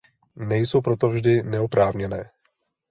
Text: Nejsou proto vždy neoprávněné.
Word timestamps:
Nejsou 0.35 0.81
proto 0.81 1.09
vždy 1.09 1.43
neoprávněné. 1.43 2.31